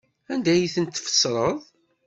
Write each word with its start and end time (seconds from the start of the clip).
Anda 0.33 0.51
ay 0.53 0.71
tent-tfesreḍ? 0.75 1.59